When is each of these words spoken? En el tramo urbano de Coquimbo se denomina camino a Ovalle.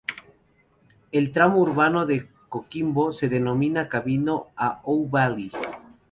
En 1.11 1.19
el 1.21 1.31
tramo 1.31 1.59
urbano 1.59 2.07
de 2.07 2.27
Coquimbo 2.49 3.11
se 3.11 3.29
denomina 3.29 3.87
camino 3.87 4.47
a 4.55 4.81
Ovalle. 4.83 5.51